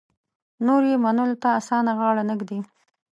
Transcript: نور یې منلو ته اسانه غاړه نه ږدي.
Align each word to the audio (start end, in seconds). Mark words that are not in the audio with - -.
نور 0.65 0.81
یې 0.91 0.97
منلو 1.03 1.35
ته 1.43 1.49
اسانه 1.59 1.91
غاړه 1.99 2.23
نه 2.29 2.35
ږدي. 2.39 2.59